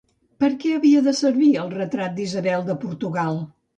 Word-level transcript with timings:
Per 0.43 0.47
què 0.61 0.71
havia 0.77 1.03
de 1.09 1.13
servir 1.19 1.49
el 1.65 1.69
retrat 1.75 2.17
d'Isabel 2.17 2.67
de 2.71 2.81
Portugal? 2.87 3.39